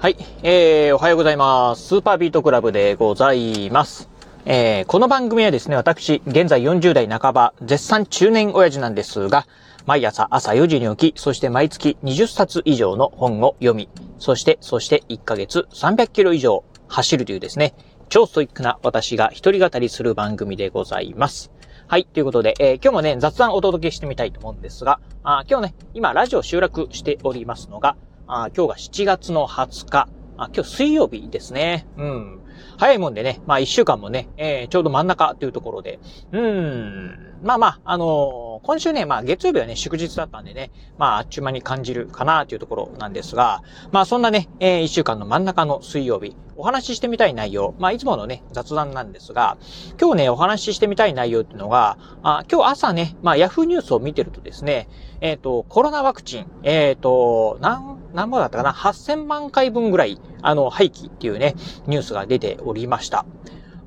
[0.00, 1.88] はい、えー、おはようございます。
[1.88, 4.08] スーパービートクラブでございます。
[4.44, 9.48] えー、この番組はですね、私、現在40代半ば、絶賛中年親父なんですが、
[9.86, 13.88] 毎朝朝4時に起き、そして毎月20冊以上の本を読み、
[14.20, 17.74] そして、そして1ヶ月300キロ以上走るというですね、
[18.08, 21.50] 超ストイックな私が一人語りする番組でございます。
[21.88, 22.04] はい。
[22.04, 27.96] ということで、えー今日もね、雑談お届けしてみたいと思うんですが、あ今日ね、今ラジオ収録しておりますのが、
[28.28, 31.86] あ今日が7月の20日、あ今日水曜日ですね。
[31.96, 32.40] うん。
[32.76, 35.98] 早いもんでね、まあ一週間もね、えーちょうど真ん中というところで、
[36.32, 37.34] うん。
[37.42, 49.56] まあまあ、あのー今週ね、まあ月曜日はね、祝日だったんでね、まああっちゅう間に感じるかなというところなんですが、まあそんなね、えー一週間の真ん中の水曜日、お話ししてみたい内容、まあいつものね、雑談なんですが、
[49.98, 54.86] 今日ね、お話ししてみたい内容っていうのが、あ今日朝ね、まあヤフーニュースを見てるとですね、
[55.22, 61.54] えっ、と、コロナワクチン、えっ、と、なん、何本だったかな ?8000 万回分ぐらい、あの、廃棄っていうね、
[61.86, 63.24] ニュースが出ておりました。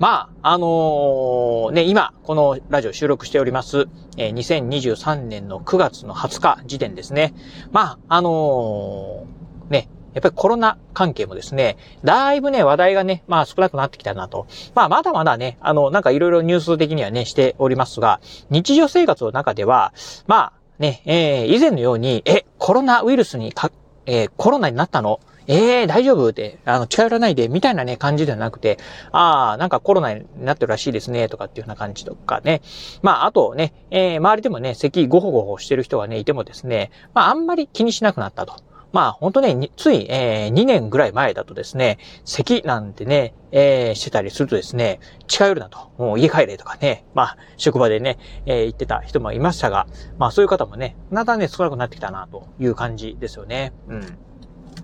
[0.00, 7.34] まあ、あのーね、今、このラジオ収録しております、えー2023年の9月の20日時点ですね。
[7.70, 14.46] まあ、あのーね、やっぱりコロナ関係もですね、だいぶね、話題がね、まあ少なくなってきたなと。
[14.74, 19.92] まあまだまだね、あの、なんかいろいろニュース的にはね、しておりますが、日常生活の中では、
[20.26, 23.70] まあね、えー以前のように、え、コロナウイルスにか、
[24.06, 25.20] えーコロナになったの？
[25.46, 26.28] ええ大丈夫？
[26.28, 28.78] って、あの、近寄らないで、みたいなね、感じではなくて、
[29.12, 32.60] ああ、なんかコロナになってるらしいですね、とかっていうような感じとかね。
[33.02, 38.54] まあ、あとね、えー周りでもね、咳ごほごほしてる人がね、いてもですね、まあ、あんまり気にしなくなったと。
[38.92, 49.86] まあ、本当ね、つい、えー2年ぐらい前だとですね、咳なんてね、えーしてたりするとですね、近寄るなと、もう家帰れとかね、まあ、職場でね、えー言ってた人もいましたが、
[50.18, 53.72] まあ、そういう方もね、だんだね、少なくなってきたな、という感じですよね。
[53.88, 54.18] うん。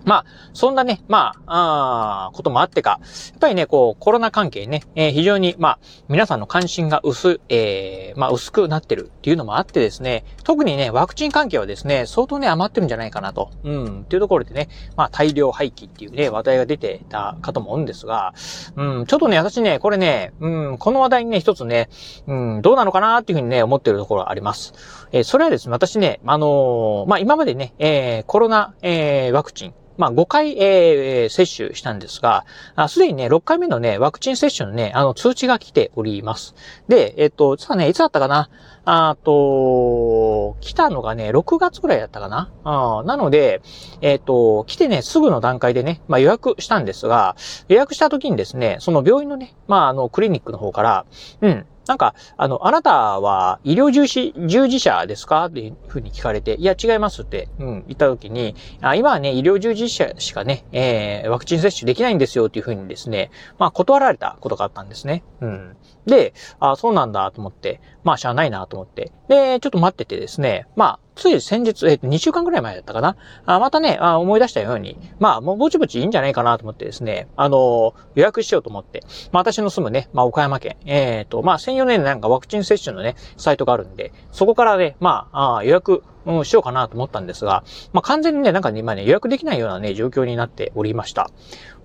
[0.07, 18.33] まあ、そんなね、まあ、あーこともあってか、やっぱりね、こう、コロナ関係ね、えー非常に、まあ、皆さんの関心が薄、えーまあ、薄くなってるっていうのもあってですね、特にね、ワクチン関係はですね、相当ね、余ってるんじゃないかなと、うん、っていうところでね、まあ、大量廃棄っていうね、話題が出てたかと思うんですが、
[18.77, 21.89] うん、ちょっとね、私ね、これね、うん、この話題にね、一つね、
[22.27, 24.73] うん、どうなのかなっていうふうにね、思ってるところがあります。
[25.11, 32.45] えーそれはですね、私ね、あのまあ、今までね、えーコロナ、えーワクチン、まあ、5回、えー接種したんですが、
[32.87, 36.55] すでにね、6回目のね、ワクチン接種のね、あの、通知が来ております。
[36.87, 38.49] で、えっ、と、実はね、いつだったかな？
[38.85, 42.51] あと、来たのがね、6月ぐらいだったかな？
[42.63, 43.61] あなので、
[44.01, 47.35] えっ、と、来てね、すぐの段階でね、まあ、予約したんですが、
[47.67, 51.05] 予約した時にですね、その病院のね、まあ、あの、クリニックの方から、
[51.41, 55.45] うん、なんか、あの、あなたは医療従事従事者ですか？
[55.45, 65.23] っていうふうに聞かれて、いや、違いますって、うん、言った時に、あ今はね、医療従事者しかね、えー、ワクチン接種できないんですよっていうふうにですね、まあ、断られたことがあったんですね。
[65.41, 65.77] うん。
[66.05, 69.11] で、あそうなんだと思って、まあ、しゃあないなと思って。
[69.27, 73.17] で、ちょっと待っててですね、まあ、つい先日、えっ、と、2週間くらい前だったかな？
[73.45, 87.63] あまたねあ、思い出したように、まあ、もうぼちぼちいいんじゃないかなと思ってですね、あの予約しようと思って、まあ、私の住むね、まあ、岡山県、えっ、と、まあ、専用のね、なんかワクチン接種のね、サイトがあるんで、そこからね、まあ、あ予約、うん、しようかなと思ったんですが、
[87.93, 91.29] まあ、完全にね、なんかね、今ね、予約できないようなね、状況になっておりました。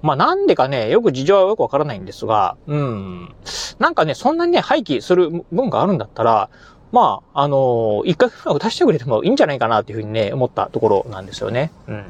[0.02, 3.34] まあ、なんでかね、よく事情はよくわからないんですが、うん。
[3.78, 6.50] なんかね、そんなにね、廃棄する分があるんだったら、
[6.92, 11.72] まあ、あの一回ぐらい出してくれてもいいんじゃないかなっていうふうにね、思ったところなんですよね。
[11.88, 12.04] うん。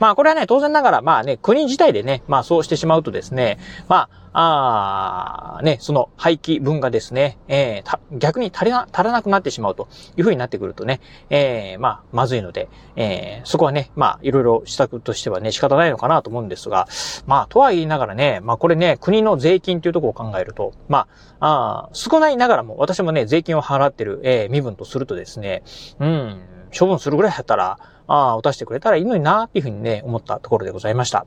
[0.00, 3.58] まあ、これはね、当然ながら、まあね、国自体でね、まあそうしてしまうとですね、
[3.88, 11.00] まあ、あーね、その廃棄分がですね、えー逆に足りな、足らなくなってしまうというふうになってくるとね、
[11.30, 16.88] えーまあ、まずいので、えーそこはね、まあ、いろいろ施策としてはね、仕方ないのかなと思うんですが、
[17.26, 21.06] まあ、とは言いながらね、まあ、これね、国の税金というところを考えると、ま
[21.38, 25.62] あ、あ少ないながらも、私もね、税金を払ってる、えー身分とするとですね、
[26.00, 26.40] うん、
[26.76, 31.26] 処分するぐらいだったら、ああ、渡してくれたらいいのにな、っていうふうにね、思ったところでございました。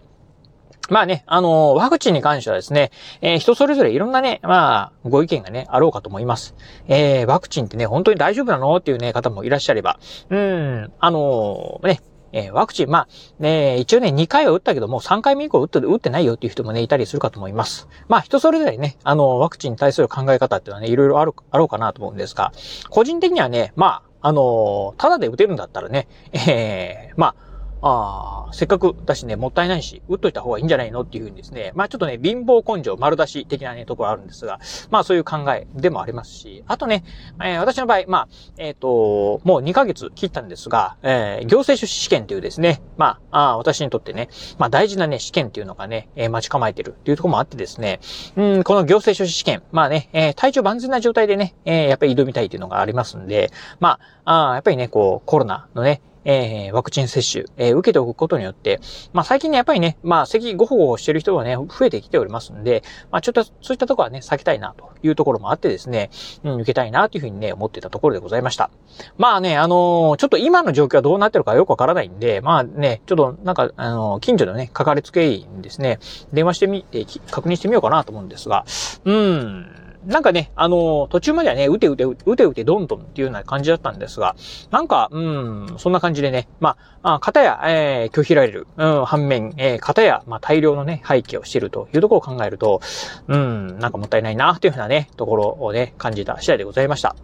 [0.90, 2.92] まあね、あのワクチンに関してはですね、
[3.22, 6.56] えー人それぞれいろんなね、まあ、ご意見がね、あろうかと思います。
[6.88, 8.76] えーワクチンってね、本当に大丈夫なの？
[8.78, 10.00] っていうね、方もいらっしゃれば、
[10.30, 12.02] うん、あのね、
[12.32, 13.08] えーワクチン、まあ、
[13.40, 17.88] ね、一応ね、2回は打ったけども、3回目以降打って、打ってないよっていう人もね、いたりするかと思います。
[18.08, 22.52] まあ、人それぞれね、あの、ワクチンに対する考え方っていうのはね、いろいろある、あろうかなと思うんですが、
[22.90, 27.36] 個人的にはね、まあ、あのただで打てるんだったらね、えーまあ、
[27.82, 34.60] ああ、せっかくだしね、もったいないし、打っといた方がいいんじゃないのっていうふうにですね、まあちょっとね、貧乏根性丸出し的なね、ところあるんですが、
[34.90, 37.04] まあそういう考えでもありますし、あとね、
[37.44, 38.28] えー、私の場合、まあ、
[38.58, 48.00] えっ、ー、と、もう2ヶ月切ったんですが、えー、行政書士試験というですね、まあ、あ私にとってね、まあ大事なね、試験っていうのがね、えー、待ち構えてるっていうところもあってですね、
[48.36, 58.82] うん、この行政書士試験、まあね、えー、体調万全な状態でね、えー、やっぱり挑みたいっていうのがありますんで、まあ、あやっぱりね、こう、コロナのね、えー、ワクチン接種、えー、受けておくことによって、
[59.14, 66.10] まあ最近ね、やっぱりね、まあ咳ごほごほしてる人がね、増えてきておりますんで、まあちょっとそういったところはね、避けたいなというところもあってですね、
[66.44, 68.70] うん、受けたいなというふうにね、思ってたところでございました。
[69.18, 76.00] まあね、あのー、ちょっと今の状況はどうなってるかよくわからないんで、まあね、ちょっとなんか、あのー、近所のね、かかりつけ医にですね、
[76.34, 78.66] 電話してみ、えー、確認してみようかなと思うんですが、
[79.06, 84.38] うん、なんかね、あの、途中まではね、うてうて、うてうてどんどんっていうような感じだったんですが、
[84.72, 92.80] なんか、うん、そんな感じでね、まあ、かたや、えー、拒否られる、うん、反面、えー、かたや、まあ、大量のね、廃棄をしているというところを考えると、
[93.28, 97.18] うん、なんかもったいないな、というふうなね、ところをね、感じた次第でございました。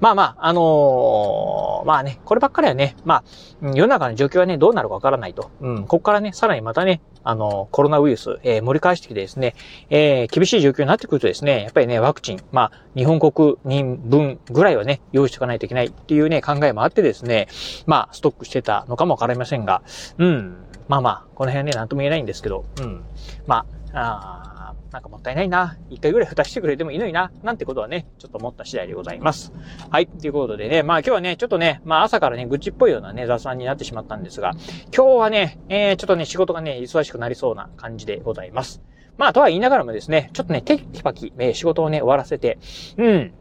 [0.00, 3.24] まあまあ、あのー、まあね、こればっかりはね、まあ、
[3.62, 5.50] 世の中の状況はね、どうなるかわからないと。
[5.60, 9.54] うん、ここからね、さらにまたね、あの、コロナウイルス、えー、盛り返してきてですね、
[9.90, 17.48] えー、厳しい状況になってくるとですね、やっぱりね、ワクチン、まあ、日本国人分ぐらいはね、用意しておかないといけないっていうね、考えもあってですね、
[17.86, 19.82] まあ、ストックしてたのかもわかりませんが、
[20.18, 20.56] うん、
[20.90, 23.04] まあまあ、この辺はね、なんとも言えないんですけど、うん、
[23.46, 25.76] まあ、あなんかもったいないな。
[25.88, 27.30] 一回ぐらい蓋してくれてもいいのにな。
[27.44, 29.52] なんてことはね、ちょっと思った次第でございます。
[29.88, 30.08] はい。
[30.08, 34.50] ということでね、まあ今日はね、ちょっとね、まあ朝からね、愚痴っぽいようなね、雑談になってしまったんですが、
[34.92, 38.82] 今日はね、えー、ちょっとね、仕事がね、忙しくなりそうな感じでございます。
[39.16, 42.58] まあ、とは言いながらもですね、ちょっとね、テキパキ、えー、仕事をね、終わらせて、
[42.96, 43.32] うん、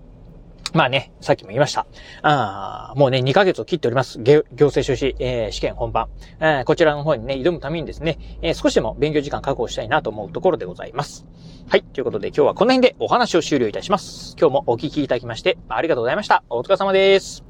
[0.73, 1.87] まあね、さっきも言いました。
[2.21, 4.19] あもうね、2ヶ月を切っております。
[4.19, 6.07] 行政書士、えー、試験本番、
[6.39, 6.63] え。
[6.65, 11.25] こちらの方にね、挑むためにですね、えー、少しでも勉強時間確保したいなと思うところでございます。
[11.67, 11.83] はい。
[11.83, 14.35] ということで今日はこの辺でお話を終了いたします。
[14.39, 16.43] 今日もお聞きいただきましてありがとうございました。
[16.49, 17.48] お疲れ様です。